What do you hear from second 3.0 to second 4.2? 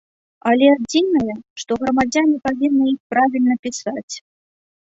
правільна пісаць.